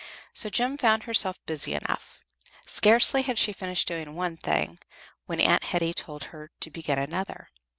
So 0.33 0.49
Jem 0.49 0.79
found 0.79 1.03
herself 1.03 1.39
busy 1.45 1.75
enough. 1.75 2.25
Scarcely 2.65 3.21
had 3.21 3.37
she 3.37 3.53
finished 3.53 3.87
doing 3.87 4.15
one 4.15 4.35
thing, 4.35 4.79
when 5.27 5.39
Aunt 5.39 5.65
Hetty 5.65 5.93
told 5.93 6.23
her 6.33 6.49
to 6.61 6.71
begin 6.71 6.97
another. 6.97 7.51